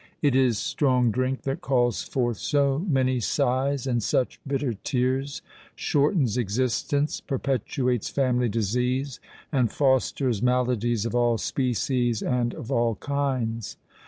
[0.23, 8.09] It is strong drink that calls forth so many sighs and such bitter tears—shortens existence—perpetuates
[8.09, 13.77] family disease—and fosters maladies of all species and of all kinds.